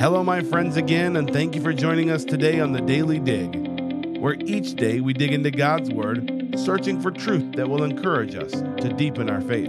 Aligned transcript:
Hello, 0.00 0.24
my 0.24 0.40
friends, 0.40 0.78
again, 0.78 1.16
and 1.16 1.30
thank 1.30 1.54
you 1.54 1.60
for 1.60 1.74
joining 1.74 2.10
us 2.10 2.24
today 2.24 2.58
on 2.58 2.72
the 2.72 2.80
Daily 2.80 3.18
Dig, 3.18 4.16
where 4.16 4.36
each 4.46 4.72
day 4.72 5.02
we 5.02 5.12
dig 5.12 5.34
into 5.34 5.50
God's 5.50 5.90
Word, 5.90 6.58
searching 6.58 7.02
for 7.02 7.10
truth 7.10 7.52
that 7.56 7.68
will 7.68 7.84
encourage 7.84 8.34
us 8.34 8.50
to 8.50 8.94
deepen 8.96 9.28
our 9.28 9.42
faith. 9.42 9.68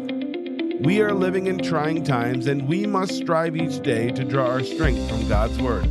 We 0.79 1.01
are 1.01 1.11
living 1.11 1.47
in 1.47 1.57
trying 1.57 2.05
times, 2.05 2.47
and 2.47 2.65
we 2.65 2.87
must 2.87 3.17
strive 3.17 3.57
each 3.57 3.83
day 3.83 4.09
to 4.11 4.23
draw 4.23 4.47
our 4.47 4.63
strength 4.63 5.09
from 5.09 5.27
God's 5.27 5.59
Word. 5.59 5.83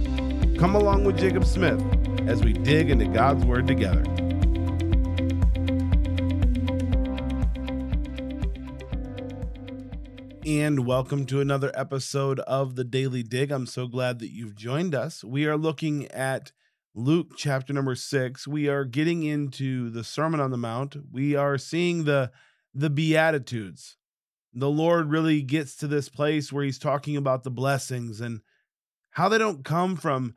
Come 0.59 0.75
along 0.75 1.05
with 1.05 1.19
Jacob 1.19 1.45
Smith 1.45 1.83
as 2.27 2.43
we 2.43 2.55
dig 2.55 2.89
into 2.89 3.09
God's 3.09 3.45
Word 3.45 3.67
together. 3.67 4.03
And 10.47 10.87
welcome 10.87 11.27
to 11.27 11.41
another 11.41 11.71
episode 11.75 12.41
of 12.41 12.75
the 12.75 12.85
Daily 12.85 13.23
Dig. 13.23 13.51
I'm 13.51 13.67
so 13.67 13.87
glad 13.87 14.21
that 14.21 14.33
you've 14.33 14.55
joined 14.55 14.95
us. 14.95 15.23
We 15.23 15.47
are 15.47 15.57
looking 15.59 16.07
at 16.09 16.53
Luke 16.95 17.33
chapter 17.37 17.75
number 17.75 17.95
6. 17.95 18.49
We 18.49 18.67
are 18.67 18.87
getting 18.87 19.23
into 19.23 19.91
the 19.91 20.03
Sermon 20.03 20.41
on 20.41 20.51
the 20.51 20.57
Mount. 20.57 20.97
We 21.13 21.37
are 21.37 21.59
seeing 21.59 22.05
the 22.05 22.31
the 22.73 22.89
beatitudes. 22.89 23.99
The 24.55 24.71
Lord 24.71 25.11
really 25.11 25.43
gets 25.43 25.77
to 25.77 25.87
this 25.87 26.09
place 26.09 26.51
where 26.51 26.65
he's 26.65 26.79
talking 26.79 27.17
about 27.17 27.45
the 27.45 27.51
blessings 27.51 28.21
and 28.21 28.41
how 29.11 29.29
they 29.29 29.39
don't 29.39 29.65
come 29.65 29.95
from 29.95 30.35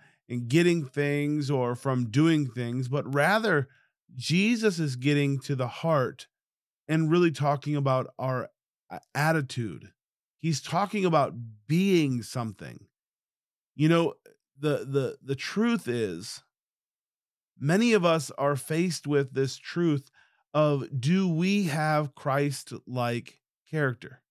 getting 0.48 0.84
things 0.84 1.50
or 1.50 1.76
from 1.76 2.10
doing 2.10 2.48
things, 2.48 2.90
but 2.90 3.14
rather 3.14 3.70
Jesus 4.16 4.80
is 4.80 4.96
getting 4.98 5.40
to 5.42 5.56
the 5.56 5.68
heart 5.68 6.28
and 6.88 7.10
really 7.10 7.32
talking 7.32 7.76
about 7.76 8.08
our 8.20 8.50
attitude. 9.16 9.92
He's 10.40 10.62
talking 10.62 11.06
about 11.06 11.34
being 11.68 12.22
something. 12.22 12.88
You 13.76 13.90
know 13.90 14.14
the 14.60 14.86
the 14.86 15.18
the 15.22 15.36
truth 15.36 15.88
is 15.88 16.44
many 17.60 17.94
of 17.94 18.06
us 18.06 18.32
are 18.38 18.56
faced 18.56 19.08
with 19.08 19.34
this 19.34 19.58
truth 19.58 20.12
of 20.54 20.86
do 21.00 21.28
we 21.28 21.66
have 21.66 22.16
christ 22.16 22.74
like 22.86 23.40
character? 23.70 24.22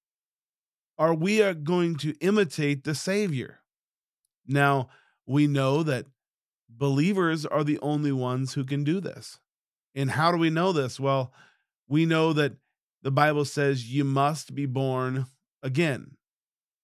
Are 0.99 1.15
we 1.15 1.43
are 1.43 1.55
going 1.55 1.97
to 1.97 2.15
imitate 2.21 2.85
the 2.85 2.95
savior? 2.95 3.61
Now 4.47 4.91
we 5.27 5.47
know 5.47 5.83
that 5.83 6.07
believers 6.69 7.45
are 7.45 7.65
the 7.65 7.79
only 7.81 8.13
ones 8.13 8.55
who 8.55 8.65
can 8.65 8.85
do 8.85 9.01
this. 9.01 9.41
And 9.95 10.11
how 10.13 10.31
do 10.31 10.39
we 10.39 10.51
know 10.51 10.73
this? 10.73 11.01
Well 11.01 11.33
we 11.89 12.07
know 12.07 12.33
that 12.33 12.55
the 13.03 13.11
bible 13.11 13.45
says 13.45 13.91
you 13.91 14.05
must 14.05 14.55
be 14.55 14.67
born 14.67 15.27
again. 15.63 16.17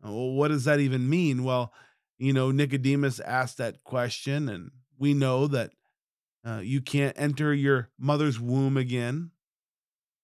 Well, 0.03 0.33
what 0.33 0.49
does 0.49 0.65
that 0.65 0.81
even 0.81 1.09
mean? 1.09 1.45
Well, 1.45 1.73
you 2.19 2.33
know, 2.33 2.51
Nicodemus 2.51 3.21
asked 3.21 3.59
that 3.59 3.85
question, 3.85 4.49
and 4.49 4.71
we 4.99 5.15
know 5.15 5.47
that 5.49 5.73
uh, 6.47 6.61
you 6.63 6.81
can't 6.81 7.19
enter 7.19 7.53
your 7.53 7.89
mother's 7.99 8.41
womb 8.41 8.77
again. 8.77 9.31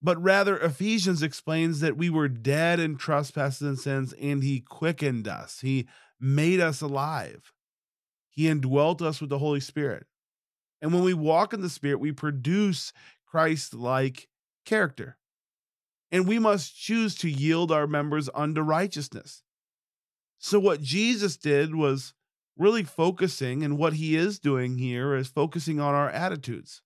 But 0.01 0.21
rather, 0.21 0.57
Ephesians 0.57 1.23
explains 1.23 1.79
that 1.79 1.97
we 1.97 2.09
were 2.09 2.27
dead 2.27 2.79
in 2.79 2.97
trespasses 2.97 3.61
and 3.61 3.79
sins, 3.79 4.13
and 4.21 4.43
he 4.43 4.59
quickened 4.59 5.27
us. 5.27 5.61
He 5.61 5.87
made 6.19 6.59
us 6.59 6.81
alive. 6.81 7.53
He 8.29 8.47
indwelt 8.47 9.01
us 9.01 9.21
with 9.21 9.29
the 9.29 9.39
Holy 9.39 9.61
Spirit. 9.61 10.05
And 10.81 10.93
when 10.93 11.03
we 11.03 11.13
walk 11.13 11.53
in 11.53 11.61
the 11.61 11.69
Spirit, 11.69 11.99
we 11.99 12.11
produce 12.11 12.93
Christ 13.25 13.73
like 13.73 14.27
character 14.65 15.17
and 16.11 16.27
we 16.27 16.39
must 16.39 16.77
choose 16.77 17.15
to 17.15 17.29
yield 17.29 17.71
our 17.71 17.87
members 17.87 18.29
unto 18.33 18.61
righteousness. 18.61 19.43
So, 20.37 20.59
what 20.59 20.81
Jesus 20.81 21.37
did 21.37 21.75
was 21.75 22.13
really 22.57 22.83
focusing, 22.83 23.63
and 23.63 23.77
what 23.77 23.93
he 23.93 24.15
is 24.15 24.39
doing 24.39 24.77
here 24.77 25.15
is 25.15 25.27
focusing 25.27 25.79
on 25.79 25.93
our 25.93 26.09
attitudes 26.09 26.81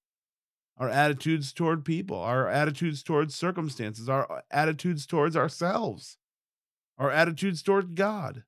our 0.80 0.90
attitudes 0.90 1.52
toward 1.52 1.84
people, 1.84 2.18
our 2.18 2.48
attitudes 2.48 3.04
towards 3.04 3.36
circumstances, 3.36 4.08
our 4.08 4.44
attitudes 4.50 5.06
towards 5.06 5.36
ourselves, 5.36 6.18
our 6.98 7.12
attitudes 7.12 7.62
toward 7.62 7.96
God. 7.96 8.44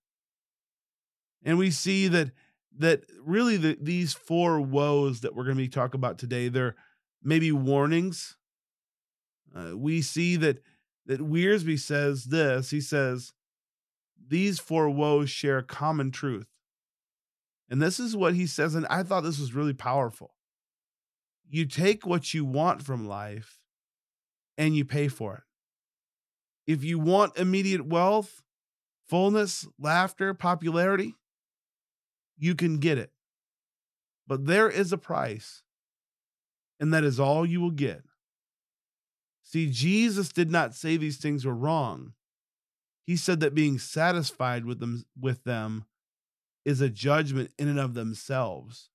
And 1.44 1.57
we 1.57 1.72
see 1.72 2.07
that 2.07 2.31
that 2.78 3.03
really 3.22 3.57
the, 3.57 3.78
these 3.81 4.13
four 4.13 4.62
woes 4.62 5.19
that 5.22 5.35
we're 5.35 5.44
going 5.44 5.57
to 5.57 5.63
be 5.63 5.67
talking 5.67 6.00
about 6.00 6.17
today, 6.17 6.47
they're 6.47 6.78
maybe 7.22 7.51
warnings 7.51 8.38
uh, 9.56 9.78
we 9.78 10.01
see 10.01 10.35
that 10.38 10.62
that 11.06 11.19
Wiersbe 11.19 11.79
says 11.79 12.25
this. 12.25 12.69
He 12.69 12.81
says 12.81 13.34
these 14.28 14.59
four 14.59 14.89
woes 14.89 15.29
share 15.29 15.57
a 15.57 15.63
common 15.63 16.12
truth, 16.12 16.47
and 17.69 17.81
this 17.81 18.00
is 18.00 18.16
what 18.16 18.35
he 18.35 18.47
says. 18.47 18.75
And 18.75 18.85
I 18.88 19.03
thought 19.03 19.22
this 19.23 19.40
was 19.40 19.53
really 19.53 19.73
powerful. 19.73 20.35
You 21.50 21.66
take 21.66 22.06
what 22.06 22.34
you 22.34 22.45
want 22.45 22.81
from 22.81 23.07
life, 23.07 23.59
and 24.57 24.75
you 24.75 24.85
pay 24.85 25.07
for 25.07 25.35
it. 25.35 25.44
If 26.72 26.84
you 26.84 27.00
want 27.00 27.38
immediate 27.38 27.85
wealth, 27.85 28.41
fullness, 29.09 29.67
laughter, 29.78 30.34
popularity, 30.34 31.16
you 32.38 32.56
can 32.56 32.78
get 32.78 32.97
it. 32.97 33.11
But 34.28 34.45
there 34.45 34.69
is 34.69 34.94
a 34.94 34.97
price, 34.97 35.63
and 36.79 36.94
that 36.94 37.03
is 37.03 37.19
all 37.19 37.45
you 37.45 37.59
will 37.59 37.72
get. 37.72 38.03
See, 39.51 39.69
Jesus 39.69 40.29
did 40.29 40.50
not 40.50 40.75
say 40.75 40.95
these 40.95 41.17
things 41.17 41.45
were 41.45 41.53
wrong. 41.53 42.13
He 43.06 43.17
said 43.17 43.41
that 43.41 43.53
being 43.53 43.79
satisfied 43.79 44.63
with 44.63 44.79
them 44.79 45.03
with 45.19 45.44
them 45.44 45.84
is 46.63 46.79
a 46.79 46.89
judgment 46.89 47.51
in 47.59 47.67
and 47.67 47.79
of 47.79 47.94
themselves. 47.94 48.90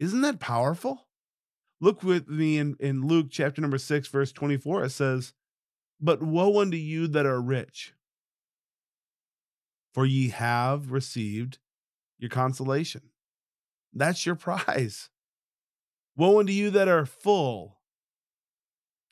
Isn't 0.00 0.22
that 0.22 0.40
powerful? 0.40 1.08
Look 1.78 2.02
with 2.02 2.26
me 2.26 2.56
in, 2.56 2.76
in 2.80 3.06
Luke 3.06 3.26
chapter 3.30 3.60
number 3.60 3.76
6, 3.76 4.08
verse 4.08 4.32
24. 4.32 4.84
It 4.84 4.90
says, 4.90 5.34
But 6.00 6.22
woe 6.22 6.60
unto 6.62 6.78
you 6.78 7.06
that 7.08 7.26
are 7.26 7.40
rich, 7.40 7.92
for 9.92 10.06
ye 10.06 10.30
have 10.30 10.90
received 10.90 11.58
your 12.18 12.30
consolation. 12.30 13.10
That's 13.92 14.24
your 14.24 14.34
prize. 14.36 15.10
Woe 16.16 16.40
unto 16.40 16.52
you 16.54 16.70
that 16.70 16.88
are 16.88 17.04
full, 17.04 17.80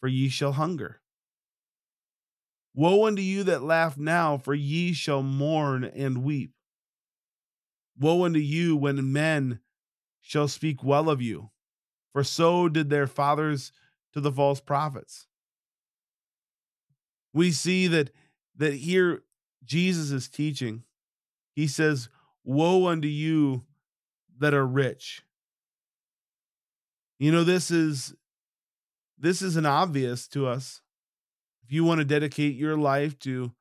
for 0.02 0.08
ye 0.08 0.28
shall 0.28 0.54
hunger. 0.54 1.00
Woe 2.74 3.06
unto 3.06 3.22
you 3.22 3.44
that 3.44 3.62
laugh 3.62 3.96
now, 3.96 4.36
for 4.36 4.52
ye 4.52 4.92
shall 4.92 5.22
mourn 5.22 5.84
and 5.84 6.24
weep. 6.24 6.54
Woe 7.96 8.24
unto 8.24 8.40
you 8.40 8.74
when 8.74 9.12
men 9.12 9.60
shall 10.20 10.48
speak 10.48 10.82
well 10.82 11.08
of 11.08 11.22
you, 11.22 11.50
for 12.12 12.24
so 12.24 12.68
did 12.68 12.90
their 12.90 13.06
fathers 13.06 13.70
to 14.12 14.20
the 14.20 14.32
false 14.32 14.60
prophets. 14.60 15.28
We 17.32 17.52
see 17.52 17.86
that 17.86 18.10
that 18.56 18.74
here 18.74 19.22
Jesus 19.64 20.10
is 20.10 20.28
teaching. 20.28 20.82
He 21.54 21.68
says, 21.68 22.08
"Woe 22.42 22.88
unto 22.88 23.06
you 23.06 23.66
that 24.38 24.52
are 24.52 24.66
rich." 24.66 25.22
You 27.20 27.30
know 27.30 27.44
this 27.44 27.70
is 27.70 28.16
this 29.22 29.40
isn't 29.40 29.66
obvious 29.66 30.26
to 30.28 30.46
us. 30.46 30.82
If 31.64 31.72
you 31.72 31.84
want 31.84 32.00
to 32.00 32.04
dedicate 32.04 32.56
your 32.56 32.76
life 32.76 33.18
to 33.20 33.52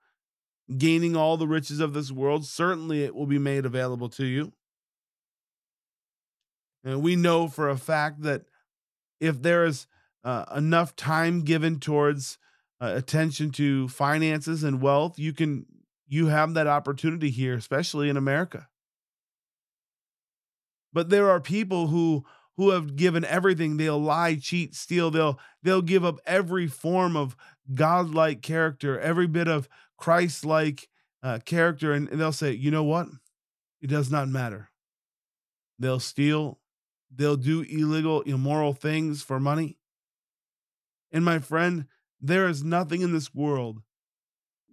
gaining 0.77 1.15
all 1.15 1.37
the 1.37 1.47
riches 1.47 1.79
of 1.79 1.93
this 1.93 2.11
world, 2.11 2.45
certainly 2.45 3.03
it 3.03 3.13
will 3.13 3.27
be 3.27 3.37
made 3.37 3.65
available 3.65 4.09
to 4.09 4.25
you. 4.25 4.51
And 6.83 7.03
we 7.03 7.15
know 7.15 7.47
for 7.47 7.69
a 7.69 7.77
fact 7.77 8.23
that 8.23 8.45
if 9.19 9.41
there 9.41 9.65
is 9.65 9.85
uh, 10.23 10.45
enough 10.55 10.95
time 10.95 11.41
given 11.41 11.79
towards 11.79 12.39
uh, 12.81 12.93
attention 12.95 13.51
to 13.51 13.87
finances 13.87 14.63
and 14.63 14.81
wealth, 14.81 15.19
you 15.19 15.31
can 15.31 15.67
you 16.07 16.27
have 16.27 16.55
that 16.55 16.67
opportunity 16.67 17.29
here, 17.29 17.53
especially 17.53 18.09
in 18.09 18.17
America. 18.17 18.67
But 20.91 21.09
there 21.09 21.29
are 21.29 21.39
people 21.39 21.87
who 21.87 22.25
who 22.57 22.71
have 22.71 22.95
given 22.95 23.25
everything. 23.25 23.77
They'll 23.77 24.01
lie 24.01 24.35
cheat 24.35 24.75
steal. 24.75 25.11
They'll 25.11 25.39
they'll 25.63 25.81
give 25.81 26.03
up 26.05 26.19
every 26.25 26.67
form 26.67 27.15
of 27.15 27.35
godlike 27.73 28.41
character 28.41 28.99
every 28.99 29.27
bit 29.27 29.47
of 29.47 29.69
christ-like 29.97 30.89
uh, 31.23 31.39
character 31.45 31.93
and, 31.93 32.09
and 32.09 32.19
they'll 32.19 32.31
say 32.31 32.51
you 32.51 32.71
know 32.71 32.83
what? 32.83 33.07
It 33.81 33.87
does 33.87 34.11
not 34.11 34.27
matter. 34.27 34.69
They'll 35.79 35.99
steal. 35.99 36.59
They'll 37.13 37.37
do 37.37 37.61
illegal 37.61 38.21
immoral 38.21 38.73
things 38.73 39.21
for 39.21 39.39
money. 39.39 39.77
And 41.11 41.25
my 41.25 41.39
friend 41.39 41.85
there 42.19 42.47
is 42.47 42.63
nothing 42.63 43.01
in 43.01 43.13
this 43.13 43.33
world 43.33 43.81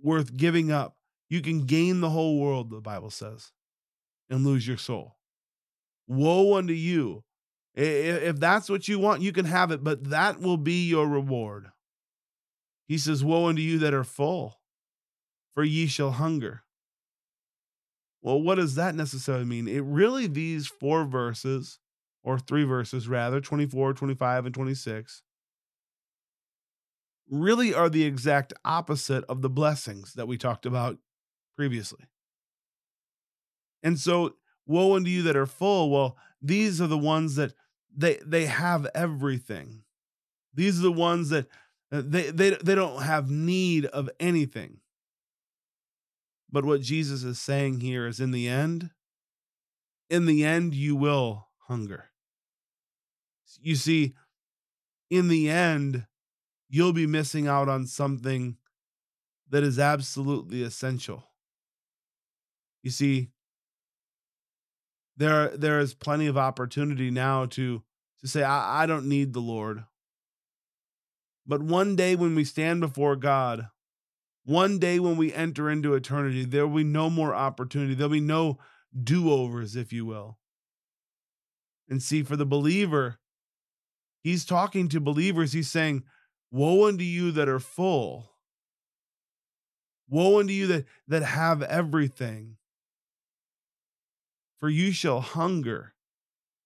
worth 0.02 0.36
giving 0.36 0.70
up. 0.70 0.96
You 1.30 1.40
can 1.40 1.64
gain 1.66 2.00
the 2.00 2.10
whole 2.10 2.38
world 2.40 2.70
the 2.70 2.80
bible 2.80 3.10
says 3.10 3.52
and 4.30 4.44
lose 4.44 4.66
your 4.66 4.76
soul. 4.76 5.16
Woe 6.06 6.56
unto 6.56 6.72
you 6.72 7.24
if 7.80 8.40
that's 8.40 8.68
what 8.68 8.88
you 8.88 8.98
want, 8.98 9.22
you 9.22 9.32
can 9.32 9.44
have 9.44 9.70
it, 9.70 9.84
but 9.84 10.10
that 10.10 10.40
will 10.40 10.56
be 10.56 10.88
your 10.88 11.06
reward. 11.06 11.68
He 12.88 12.98
says, 12.98 13.22
Woe 13.22 13.46
unto 13.46 13.62
you 13.62 13.78
that 13.78 13.94
are 13.94 14.04
full, 14.04 14.60
for 15.54 15.62
ye 15.62 15.86
shall 15.86 16.10
hunger. 16.10 16.62
Well, 18.20 18.42
what 18.42 18.56
does 18.56 18.74
that 18.74 18.96
necessarily 18.96 19.44
mean? 19.44 19.68
It 19.68 19.84
really, 19.84 20.26
these 20.26 20.66
four 20.66 21.04
verses, 21.04 21.78
or 22.24 22.38
three 22.38 22.64
verses 22.64 23.06
rather, 23.06 23.40
24, 23.40 23.92
25, 23.92 24.46
and 24.46 24.54
26, 24.54 25.22
really 27.30 27.72
are 27.72 27.88
the 27.88 28.04
exact 28.04 28.52
opposite 28.64 29.24
of 29.28 29.40
the 29.40 29.50
blessings 29.50 30.14
that 30.14 30.26
we 30.26 30.36
talked 30.36 30.66
about 30.66 30.98
previously. 31.56 32.06
And 33.84 34.00
so, 34.00 34.34
woe 34.66 34.96
unto 34.96 35.10
you 35.10 35.22
that 35.22 35.36
are 35.36 35.46
full. 35.46 35.90
Well, 35.90 36.16
these 36.42 36.80
are 36.80 36.86
the 36.86 36.98
ones 36.98 37.36
that 37.36 37.54
they 37.96 38.18
they 38.24 38.46
have 38.46 38.86
everything. 38.94 39.82
These 40.54 40.78
are 40.78 40.82
the 40.82 40.92
ones 40.92 41.30
that 41.30 41.46
uh, 41.92 42.02
they 42.04 42.30
they 42.30 42.50
they 42.50 42.74
don't 42.74 43.02
have 43.02 43.30
need 43.30 43.86
of 43.86 44.10
anything. 44.20 44.80
But 46.50 46.64
what 46.64 46.80
Jesus 46.80 47.24
is 47.24 47.40
saying 47.40 47.80
here 47.80 48.06
is 48.06 48.20
in 48.20 48.30
the 48.30 48.48
end, 48.48 48.90
in 50.08 50.26
the 50.26 50.44
end, 50.44 50.74
you 50.74 50.96
will 50.96 51.48
hunger. 51.66 52.06
You 53.60 53.76
see, 53.76 54.14
in 55.10 55.28
the 55.28 55.50
end, 55.50 56.06
you'll 56.68 56.92
be 56.92 57.06
missing 57.06 57.46
out 57.46 57.68
on 57.68 57.86
something 57.86 58.56
that 59.50 59.62
is 59.62 59.78
absolutely 59.78 60.62
essential. 60.62 61.24
You 62.82 62.90
see, 62.90 63.30
there 65.18 65.56
there 65.56 65.80
is 65.80 65.94
plenty 65.94 66.26
of 66.26 66.38
opportunity 66.38 67.10
now 67.10 67.46
to 67.46 67.82
to 68.20 68.28
say, 68.28 68.42
I, 68.42 68.84
I 68.84 68.86
don't 68.86 69.08
need 69.08 69.32
the 69.32 69.40
Lord. 69.40 69.84
But 71.46 71.62
one 71.62 71.96
day 71.96 72.14
when 72.16 72.34
we 72.34 72.44
stand 72.44 72.80
before 72.80 73.16
God, 73.16 73.68
one 74.44 74.78
day 74.78 74.98
when 74.98 75.16
we 75.16 75.32
enter 75.32 75.70
into 75.70 75.94
eternity, 75.94 76.44
there 76.44 76.66
will 76.66 76.78
be 76.78 76.84
no 76.84 77.10
more 77.10 77.34
opportunity. 77.34 77.94
There'll 77.94 78.10
be 78.10 78.20
no 78.20 78.58
do 79.02 79.30
overs, 79.30 79.76
if 79.76 79.92
you 79.92 80.04
will. 80.04 80.38
And 81.88 82.02
see, 82.02 82.22
for 82.22 82.36
the 82.36 82.46
believer, 82.46 83.18
he's 84.20 84.44
talking 84.44 84.88
to 84.88 85.00
believers. 85.00 85.52
He's 85.52 85.70
saying, 85.70 86.04
Woe 86.50 86.86
unto 86.86 87.04
you 87.04 87.30
that 87.32 87.48
are 87.48 87.60
full. 87.60 88.30
Woe 90.08 90.40
unto 90.40 90.52
you 90.52 90.66
that, 90.66 90.84
that 91.06 91.22
have 91.22 91.62
everything. 91.62 92.57
For 94.58 94.68
you 94.68 94.92
shall 94.92 95.20
hunger. 95.20 95.94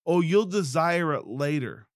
Oh, 0.07 0.21
you'll 0.21 0.47
desire 0.47 1.13
it 1.15 1.27
later. 1.27 1.87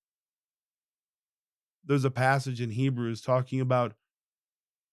There's 1.85 2.05
a 2.05 2.11
passage 2.11 2.61
in 2.61 2.71
Hebrews 2.71 3.21
talking 3.21 3.61
about 3.61 3.95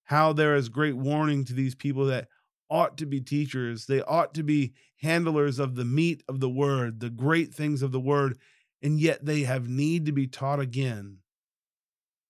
how 0.06 0.34
there 0.34 0.56
is 0.56 0.70
great 0.70 0.96
warning 0.96 1.44
to 1.46 1.54
these 1.54 1.76
people 1.76 2.06
that 2.06 2.28
ought 2.70 2.98
to 2.98 3.06
be 3.06 3.20
teachers. 3.20 3.86
They 3.86 4.02
ought 4.02 4.34
to 4.36 4.44
be 4.44 4.74
handlers 5.02 5.60
of 5.60 5.76
the 5.76 5.86
meat 5.86 6.24
of 6.28 6.40
the 6.40 6.50
word, 6.50 7.00
the 7.00 7.10
great 7.10 7.54
things 7.54 7.82
of 7.82 7.92
the 7.92 8.00
word, 8.00 8.38
and 8.82 9.00
yet 9.00 9.26
they 9.26 9.42
have 9.42 9.68
need 9.68 10.06
to 10.06 10.12
be 10.12 10.28
taught 10.28 10.60
again. 10.60 11.18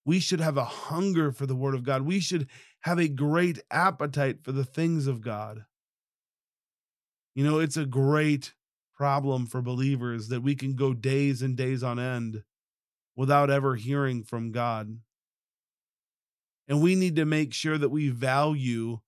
We 0.05 0.19
should 0.19 0.41
have 0.41 0.57
a 0.57 0.65
hunger 0.65 1.31
for 1.31 1.45
the 1.45 1.55
word 1.55 1.75
of 1.75 1.83
God. 1.83 2.01
We 2.01 2.19
should 2.19 2.47
have 2.81 2.99
a 2.99 3.07
great 3.07 3.59
appetite 3.71 4.43
for 4.43 4.51
the 4.51 4.65
things 4.65 5.07
of 5.07 5.21
God. 5.21 5.65
You 7.35 7.43
know, 7.43 7.59
it's 7.59 7.77
a 7.77 7.85
great 7.85 8.53
problem 9.03 9.45
for 9.45 9.61
believers 9.61 10.29
that 10.29 10.39
we 10.39 10.55
can 10.55 10.77
go 10.77 10.93
days 10.93 11.41
and 11.41 11.57
days 11.57 11.83
on 11.83 11.99
end 11.99 12.41
without 13.17 13.49
ever 13.49 13.75
hearing 13.75 14.23
from 14.23 14.53
God. 14.53 14.97
And 16.69 16.81
we 16.81 16.95
need 16.95 17.17
to 17.17 17.25
make 17.25 17.53
sure 17.53 17.77
that 17.77 17.89
we 17.89 18.07
value 18.07 18.99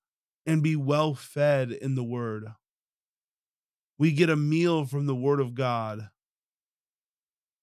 and 0.45 0.61
be 0.61 0.75
well 0.75 1.15
fed 1.15 1.71
in 1.71 1.95
the 1.95 2.03
word. 2.03 2.43
We 3.97 4.11
get 4.11 4.29
a 4.29 4.35
meal 4.35 4.83
from 4.83 5.05
the 5.05 5.15
word 5.15 5.39
of 5.39 5.55
God. 5.55 6.09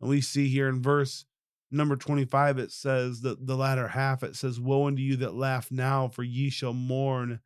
And 0.00 0.08
we 0.08 0.22
see 0.22 0.48
here 0.48 0.70
in 0.70 0.80
verse 0.80 1.26
number 1.70 1.96
25, 1.96 2.56
it 2.56 2.72
says 2.72 3.20
that 3.20 3.46
the 3.46 3.58
latter 3.58 3.88
half, 3.88 4.22
it 4.22 4.36
says, 4.36 4.58
Woe 4.58 4.86
unto 4.86 5.02
you 5.02 5.16
that 5.16 5.34
laugh 5.34 5.70
now, 5.70 6.08
for 6.08 6.22
ye 6.22 6.48
shall 6.48 6.72
mourn 6.72 7.40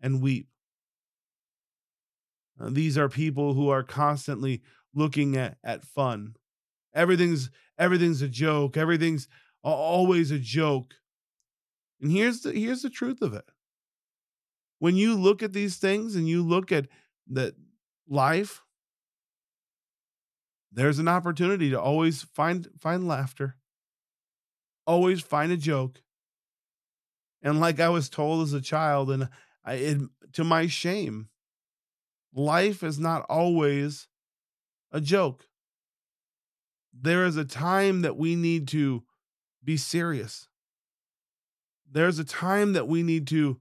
and 0.00 0.20
weep. 0.20 0.48
Uh, 2.58 2.68
these 2.70 2.96
are 2.96 3.08
people 3.08 3.54
who 3.54 3.68
are 3.68 3.82
constantly 3.82 4.62
looking 4.94 5.36
at, 5.36 5.58
at 5.64 5.84
fun. 5.84 6.36
Everything's 6.94 7.50
everything's 7.78 8.22
a 8.22 8.28
joke. 8.28 8.76
Everything's 8.76 9.28
always 9.62 10.30
a 10.30 10.38
joke. 10.38 10.94
And 12.00 12.12
here's 12.12 12.42
the 12.42 12.52
here's 12.52 12.82
the 12.82 12.90
truth 12.90 13.22
of 13.22 13.34
it. 13.34 13.44
When 14.78 14.96
you 14.96 15.14
look 15.14 15.42
at 15.42 15.52
these 15.52 15.76
things 15.76 16.14
and 16.14 16.28
you 16.28 16.42
look 16.42 16.70
at 16.70 16.86
that 17.28 17.54
life, 18.08 18.62
there's 20.70 20.98
an 20.98 21.08
opportunity 21.08 21.70
to 21.70 21.80
always 21.80 22.22
find 22.22 22.68
find 22.78 23.08
laughter. 23.08 23.56
Always 24.86 25.20
find 25.22 25.50
a 25.50 25.56
joke. 25.56 26.02
And 27.42 27.60
like 27.60 27.80
I 27.80 27.88
was 27.88 28.08
told 28.08 28.42
as 28.42 28.52
a 28.52 28.60
child, 28.60 29.10
and 29.10 29.28
I, 29.64 29.74
it, 29.74 29.98
to 30.32 30.44
my 30.44 30.66
shame, 30.66 31.28
life 32.34 32.82
is 32.82 32.98
not 32.98 33.24
always 33.28 34.08
a 34.92 35.00
joke. 35.00 35.46
There 36.92 37.24
is 37.24 37.36
a 37.36 37.44
time 37.44 38.02
that 38.02 38.16
we 38.16 38.36
need 38.36 38.68
to 38.68 39.04
be 39.62 39.76
serious. 39.76 40.48
There's 41.90 42.18
a 42.18 42.24
time 42.24 42.72
that 42.72 42.88
we 42.88 43.02
need 43.02 43.26
to 43.28 43.60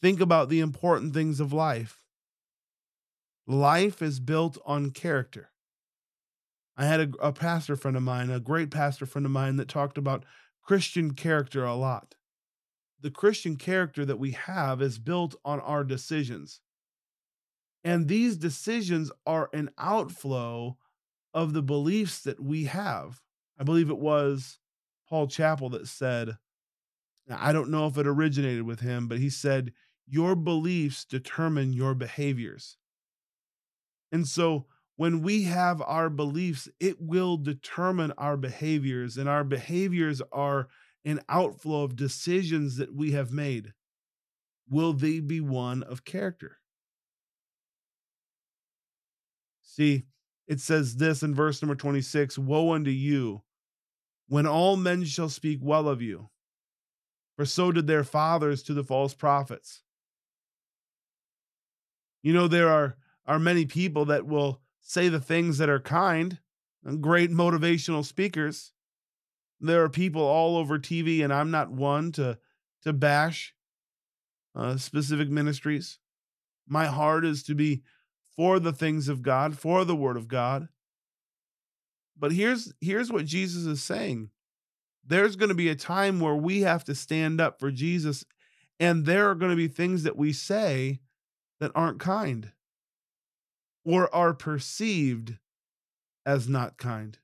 think 0.00 0.20
about 0.20 0.48
the 0.48 0.60
important 0.60 1.14
things 1.14 1.40
of 1.40 1.52
life. 1.52 2.02
Life 3.46 4.02
is 4.02 4.20
built 4.20 4.58
on 4.64 4.90
character. 4.90 5.50
I 6.76 6.84
had 6.84 7.00
a, 7.00 7.08
a, 7.20 7.32
pastor 7.32 7.74
friend 7.74 7.96
of 7.96 8.02
mine, 8.02 8.30
a 8.30 8.40
great 8.40 8.70
pastor 8.70 9.06
friend 9.06 9.24
of 9.24 9.32
mine, 9.32 9.56
that 9.56 9.68
talked 9.68 9.96
about 9.96 10.24
Christian 10.62 11.14
character 11.14 11.64
a 11.64 11.74
lot. 11.74 12.16
The 13.00 13.10
Christian 13.10 13.56
character 13.56 14.04
that 14.04 14.18
we 14.18 14.32
have 14.32 14.82
is 14.82 14.98
built 14.98 15.36
on 15.44 15.60
our 15.60 15.84
decisions. 15.84 16.60
And 17.84 18.08
these 18.08 18.36
decisions 18.36 19.12
are 19.26 19.48
an 19.52 19.70
outflow 19.78 20.76
of 21.32 21.52
the 21.52 21.62
beliefs 21.62 22.20
that 22.22 22.40
we 22.40 22.64
have. 22.64 23.20
I 23.58 23.64
believe 23.64 23.90
it 23.90 23.98
was 23.98 24.58
Paul 25.08 25.28
Chappell 25.28 25.70
that 25.70 25.86
said, 25.86 26.36
I 27.30 27.52
don't 27.52 27.70
know 27.70 27.86
if 27.86 27.98
it 27.98 28.06
originated 28.06 28.62
with 28.62 28.80
him, 28.80 29.08
but 29.08 29.18
he 29.18 29.30
said, 29.30 29.72
Your 30.06 30.34
beliefs 30.34 31.04
determine 31.04 31.72
your 31.72 31.94
behaviors. 31.94 32.76
And 34.12 34.26
so 34.26 34.66
when 34.96 35.20
we 35.22 35.42
have 35.44 35.82
our 35.82 36.08
beliefs, 36.08 36.68
it 36.80 37.00
will 37.00 37.36
determine 37.36 38.12
our 38.12 38.36
behaviors, 38.36 39.18
and 39.18 39.28
our 39.28 39.44
behaviors 39.44 40.22
are 40.32 40.68
an 41.04 41.20
outflow 41.28 41.82
of 41.82 41.96
decisions 41.96 42.76
that 42.76 42.94
we 42.94 43.12
have 43.12 43.30
made. 43.30 43.72
Will 44.68 44.92
they 44.92 45.20
be 45.20 45.40
one 45.40 45.82
of 45.82 46.04
character? 46.04 46.58
See, 49.76 50.04
it 50.46 50.60
says 50.60 50.96
this 50.96 51.22
in 51.22 51.34
verse 51.34 51.60
number 51.60 51.74
26 51.74 52.38
Woe 52.38 52.72
unto 52.72 52.90
you 52.90 53.42
when 54.28 54.46
all 54.46 54.76
men 54.76 55.04
shall 55.04 55.28
speak 55.28 55.58
well 55.62 55.86
of 55.88 56.00
you 56.00 56.30
for 57.36 57.44
so 57.44 57.70
did 57.70 57.86
their 57.86 58.02
fathers 58.02 58.62
to 58.62 58.74
the 58.74 58.82
false 58.82 59.14
prophets. 59.14 59.82
You 62.22 62.32
know, 62.32 62.48
there 62.48 62.70
are, 62.70 62.96
are 63.26 63.38
many 63.38 63.66
people 63.66 64.06
that 64.06 64.26
will 64.26 64.62
say 64.80 65.08
the 65.08 65.20
things 65.20 65.58
that 65.58 65.68
are 65.68 65.80
kind, 65.80 66.38
and 66.84 67.02
great 67.02 67.30
motivational 67.30 68.04
speakers. 68.04 68.72
There 69.60 69.82
are 69.84 69.90
people 69.90 70.22
all 70.22 70.56
over 70.56 70.78
TV, 70.78 71.22
and 71.22 71.32
I'm 71.32 71.50
not 71.50 71.70
one 71.70 72.12
to, 72.12 72.38
to 72.84 72.92
bash 72.92 73.54
uh, 74.54 74.76
specific 74.76 75.28
ministries. 75.28 75.98
My 76.66 76.86
heart 76.86 77.24
is 77.24 77.42
to 77.44 77.54
be 77.54 77.82
for 78.36 78.58
the 78.58 78.72
things 78.72 79.08
of 79.08 79.22
God, 79.22 79.58
for 79.58 79.84
the 79.84 79.96
word 79.96 80.16
of 80.16 80.28
God. 80.28 80.68
But 82.18 82.32
here's 82.32 82.72
here's 82.80 83.10
what 83.12 83.26
Jesus 83.26 83.64
is 83.64 83.82
saying 83.82 84.30
there's 85.06 85.36
going 85.36 85.50
to 85.50 85.54
be 85.54 85.68
a 85.68 85.76
time 85.76 86.20
where 86.20 86.34
we 86.34 86.62
have 86.62 86.84
to 86.84 86.94
stand 86.94 87.40
up 87.40 87.60
for 87.60 87.70
Jesus, 87.70 88.24
and 88.80 89.04
there 89.04 89.30
are 89.30 89.34
going 89.34 89.50
to 89.50 89.56
be 89.56 89.68
things 89.68 90.02
that 90.02 90.16
we 90.16 90.32
say 90.32 91.00
that 91.60 91.72
aren't 91.74 92.00
kind 92.00 92.52
or 93.84 94.12
are 94.14 94.34
perceived 94.34 95.38
as 96.24 96.48
not 96.48 96.76
kind. 96.76 97.18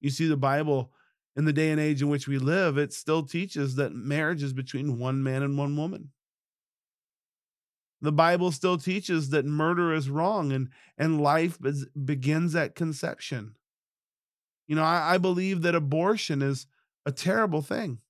You 0.00 0.10
see, 0.10 0.26
the 0.26 0.36
Bible 0.36 0.92
in 1.36 1.46
the 1.46 1.52
day 1.52 1.70
and 1.70 1.80
age 1.80 2.00
in 2.00 2.08
which 2.08 2.28
we 2.28 2.38
live, 2.38 2.78
it 2.78 2.92
still 2.92 3.24
teaches 3.24 3.74
that 3.74 3.92
marriage 3.92 4.42
is 4.42 4.52
between 4.52 4.98
one 4.98 5.22
man 5.22 5.42
and 5.42 5.58
one 5.58 5.76
woman. 5.76 6.10
The 8.04 8.12
Bible 8.12 8.52
still 8.52 8.76
teaches 8.76 9.30
that 9.30 9.46
murder 9.46 9.94
is 9.94 10.10
wrong 10.10 10.52
and, 10.52 10.68
and 10.98 11.22
life 11.22 11.58
begins 12.04 12.54
at 12.54 12.74
conception. 12.74 13.54
You 14.66 14.76
know, 14.76 14.82
I, 14.82 15.14
I 15.14 15.18
believe 15.18 15.62
that 15.62 15.74
abortion 15.74 16.42
is 16.42 16.66
a 17.06 17.12
terrible 17.12 17.62
thing. 17.62 18.00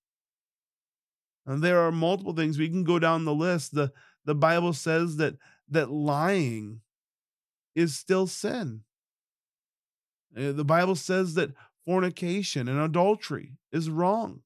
And 1.46 1.62
there 1.62 1.78
are 1.78 1.92
multiple 1.92 2.32
things 2.32 2.58
we 2.58 2.68
can 2.68 2.82
go 2.82 2.98
down 2.98 3.24
the 3.24 3.32
list. 3.32 3.72
The 3.76 3.92
the 4.24 4.34
Bible 4.34 4.72
says 4.72 5.16
that 5.18 5.36
that 5.68 5.92
lying 5.92 6.80
is 7.76 7.96
still 7.96 8.26
sin. 8.26 8.80
Uh, 10.36 10.50
The 10.50 10.64
Bible 10.64 10.96
says 10.96 11.34
that 11.34 11.52
fornication 11.86 12.66
and 12.66 12.80
adultery 12.80 13.58
is 13.70 13.90
wrong. 13.90 14.40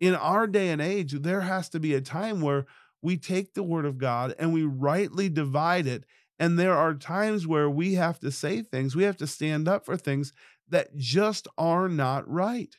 In 0.00 0.16
our 0.16 0.48
day 0.48 0.70
and 0.70 0.82
age, 0.82 1.12
there 1.12 1.42
has 1.42 1.68
to 1.68 1.78
be 1.78 1.94
a 1.94 2.00
time 2.00 2.40
where 2.40 2.66
we 3.04 3.18
take 3.18 3.52
the 3.52 3.62
word 3.62 3.84
of 3.84 3.98
God 3.98 4.34
and 4.38 4.54
we 4.54 4.64
rightly 4.64 5.28
divide 5.28 5.86
it. 5.86 6.04
And 6.38 6.58
there 6.58 6.72
are 6.72 6.94
times 6.94 7.46
where 7.46 7.68
we 7.68 7.94
have 7.94 8.18
to 8.20 8.32
say 8.32 8.62
things, 8.62 8.96
we 8.96 9.02
have 9.02 9.18
to 9.18 9.26
stand 9.26 9.68
up 9.68 9.84
for 9.84 9.98
things 9.98 10.32
that 10.70 10.96
just 10.96 11.46
are 11.58 11.86
not 11.86 12.26
right. 12.26 12.74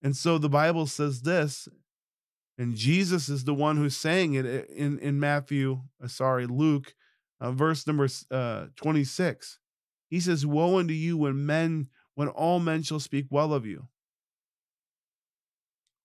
And 0.00 0.16
so 0.16 0.38
the 0.38 0.48
Bible 0.48 0.86
says 0.86 1.22
this, 1.22 1.66
and 2.56 2.76
Jesus 2.76 3.28
is 3.28 3.42
the 3.42 3.52
one 3.52 3.76
who's 3.76 3.96
saying 3.96 4.34
it 4.34 4.46
uh, 4.46 4.72
in, 4.72 5.00
in 5.00 5.18
Matthew, 5.18 5.80
uh, 6.02 6.06
sorry, 6.06 6.46
Luke, 6.46 6.94
uh, 7.40 7.50
verse 7.50 7.84
number 7.84 8.08
uh, 8.30 8.66
26. 8.76 9.58
He 10.08 10.20
says, 10.20 10.46
Woe 10.46 10.78
unto 10.78 10.94
you 10.94 11.16
when 11.16 11.44
men, 11.44 11.88
when 12.14 12.28
all 12.28 12.60
men 12.60 12.84
shall 12.84 13.00
speak 13.00 13.26
well 13.28 13.52
of 13.52 13.66
you. 13.66 13.88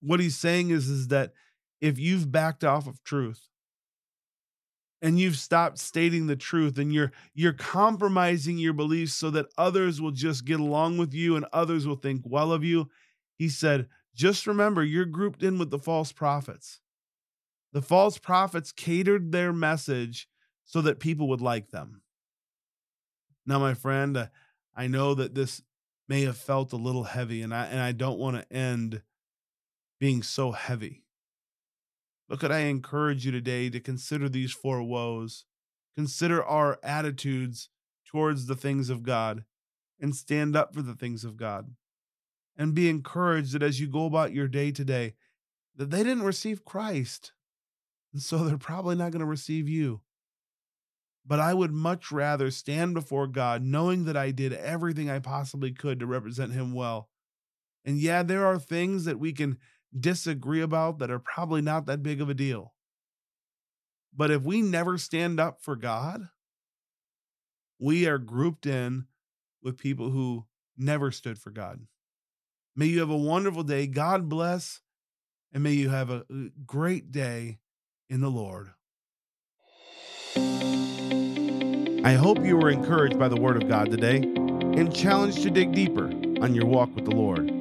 What 0.00 0.18
he's 0.18 0.36
saying 0.36 0.70
is, 0.70 0.88
is 0.88 1.08
that 1.08 1.32
if 1.80 1.98
you've 1.98 2.30
backed 2.30 2.64
off 2.64 2.86
of 2.86 3.02
truth 3.04 3.48
and 5.02 5.18
you've 5.18 5.36
stopped 5.36 5.78
stating 5.78 6.26
the 6.26 6.36
truth 6.36 6.78
and 6.78 6.92
you're 6.92 7.12
you're 7.34 7.52
compromising 7.52 8.58
your 8.58 8.72
beliefs 8.72 9.14
so 9.14 9.30
that 9.30 9.46
others 9.58 10.00
will 10.00 10.10
just 10.10 10.44
get 10.44 10.60
along 10.60 10.96
with 10.96 11.12
you 11.12 11.36
and 11.36 11.46
others 11.52 11.86
will 11.86 11.96
think 11.96 12.22
well 12.24 12.52
of 12.52 12.64
you, 12.64 12.88
he 13.36 13.48
said, 13.48 13.88
just 14.14 14.46
remember 14.46 14.82
you're 14.82 15.04
grouped 15.04 15.42
in 15.42 15.58
with 15.58 15.70
the 15.70 15.78
false 15.78 16.12
prophets. 16.12 16.80
The 17.72 17.82
false 17.82 18.18
prophets 18.18 18.70
catered 18.72 19.32
their 19.32 19.52
message 19.52 20.28
so 20.64 20.80
that 20.82 21.00
people 21.00 21.28
would 21.28 21.40
like 21.40 21.70
them. 21.70 22.02
Now, 23.46 23.58
my 23.58 23.74
friend, 23.74 24.16
uh, 24.16 24.26
I 24.74 24.86
know 24.86 25.14
that 25.14 25.34
this 25.34 25.60
may 26.08 26.22
have 26.22 26.36
felt 26.36 26.72
a 26.72 26.76
little 26.76 27.04
heavy, 27.04 27.42
and 27.42 27.54
I 27.54 27.66
and 27.66 27.80
I 27.80 27.92
don't 27.92 28.18
want 28.18 28.36
to 28.36 28.56
end 28.56 29.02
being 30.00 30.22
so 30.22 30.52
heavy. 30.52 31.03
But 32.28 32.40
could 32.40 32.50
I 32.50 32.60
encourage 32.60 33.26
you 33.26 33.32
today 33.32 33.68
to 33.70 33.80
consider 33.80 34.28
these 34.28 34.52
four 34.52 34.82
woes, 34.82 35.44
consider 35.94 36.42
our 36.42 36.78
attitudes 36.82 37.68
towards 38.06 38.46
the 38.46 38.56
things 38.56 38.90
of 38.90 39.02
God, 39.02 39.44
and 40.00 40.14
stand 40.14 40.56
up 40.56 40.74
for 40.74 40.82
the 40.82 40.94
things 40.94 41.24
of 41.24 41.36
God, 41.36 41.74
and 42.56 42.74
be 42.74 42.88
encouraged 42.88 43.52
that 43.52 43.62
as 43.62 43.80
you 43.80 43.86
go 43.86 44.06
about 44.06 44.32
your 44.32 44.48
day 44.48 44.70
today, 44.70 45.14
that 45.76 45.90
they 45.90 46.02
didn't 46.02 46.22
receive 46.22 46.64
Christ, 46.64 47.32
and 48.12 48.22
so 48.22 48.38
they're 48.38 48.56
probably 48.56 48.96
not 48.96 49.10
going 49.10 49.20
to 49.20 49.26
receive 49.26 49.68
you. 49.68 50.00
But 51.26 51.40
I 51.40 51.54
would 51.54 51.72
much 51.72 52.12
rather 52.12 52.50
stand 52.50 52.94
before 52.94 53.26
God 53.26 53.62
knowing 53.62 54.04
that 54.04 54.16
I 54.16 54.30
did 54.30 54.52
everything 54.52 55.10
I 55.10 55.18
possibly 55.18 55.72
could 55.72 56.00
to 56.00 56.06
represent 56.06 56.52
Him 56.52 56.74
well. 56.74 57.08
And 57.84 57.98
yeah, 57.98 58.22
there 58.22 58.46
are 58.46 58.58
things 58.58 59.04
that 59.04 59.18
we 59.18 59.32
can 59.32 59.58
disagree 59.98 60.60
about 60.60 60.98
that 60.98 61.10
are 61.10 61.18
probably 61.18 61.62
not 61.62 61.86
that 61.86 62.02
big 62.02 62.20
of 62.20 62.28
a 62.28 62.34
deal. 62.34 62.74
But 64.16 64.30
if 64.30 64.42
we 64.42 64.62
never 64.62 64.98
stand 64.98 65.40
up 65.40 65.60
for 65.60 65.76
God, 65.76 66.28
we 67.78 68.06
are 68.06 68.18
grouped 68.18 68.66
in 68.66 69.06
with 69.62 69.78
people 69.78 70.10
who 70.10 70.46
never 70.76 71.10
stood 71.10 71.38
for 71.38 71.50
God. 71.50 71.80
May 72.76 72.86
you 72.86 73.00
have 73.00 73.10
a 73.10 73.16
wonderful 73.16 73.62
day. 73.62 73.86
God 73.86 74.28
bless. 74.28 74.80
And 75.52 75.62
may 75.62 75.72
you 75.72 75.88
have 75.88 76.10
a 76.10 76.24
uh, 76.30 76.48
great 76.66 77.12
day 77.12 77.58
in 78.08 78.20
the 78.20 78.30
Lord. 78.30 78.70
I 82.04 82.14
hope 82.14 82.44
you 82.44 82.56
were 82.56 82.70
encouraged 82.70 83.18
by 83.18 83.28
the 83.28 83.40
Word 83.40 83.62
of 83.62 83.68
God 83.68 83.90
today 83.90 84.16
and 84.16 84.94
challenged 84.94 85.42
to 85.42 85.50
dig 85.50 85.72
deeper 85.72 86.06
on 86.42 86.54
your 86.54 86.66
walk 86.66 86.94
with 86.94 87.04
the 87.04 87.14
Lord. 87.14 87.53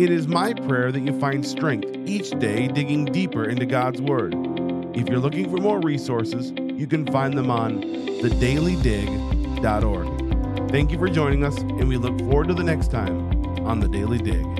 It 0.00 0.08
is 0.08 0.26
my 0.26 0.54
prayer 0.54 0.90
that 0.90 1.00
you 1.00 1.12
find 1.20 1.44
strength 1.44 1.94
each 2.06 2.30
day 2.38 2.68
digging 2.68 3.04
deeper 3.04 3.44
into 3.44 3.66
God's 3.66 4.00
Word. 4.00 4.34
If 4.96 5.10
you're 5.10 5.18
looking 5.18 5.50
for 5.50 5.58
more 5.58 5.78
resources, 5.78 6.54
you 6.56 6.86
can 6.86 7.04
find 7.12 7.36
them 7.36 7.50
on 7.50 7.82
thedailydig.org. 7.82 10.70
Thank 10.70 10.90
you 10.90 10.98
for 10.98 11.10
joining 11.10 11.44
us, 11.44 11.58
and 11.58 11.86
we 11.86 11.98
look 11.98 12.18
forward 12.20 12.48
to 12.48 12.54
the 12.54 12.64
next 12.64 12.90
time 12.90 13.30
on 13.66 13.80
The 13.80 13.88
Daily 13.88 14.16
Dig. 14.16 14.59